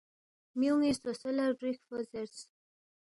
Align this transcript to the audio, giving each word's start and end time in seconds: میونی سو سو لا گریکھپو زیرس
میونی 0.59 0.91
سو 1.01 1.11
سو 1.19 1.29
لا 1.37 1.45
گریکھپو 1.59 1.97
زیرس 2.09 2.37